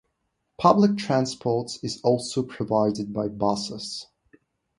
Public 0.57 0.97
transport 0.97 1.77
is 1.83 2.01
also 2.01 2.41
provided 2.41 3.13
by 3.13 3.27
buses. 3.27 4.07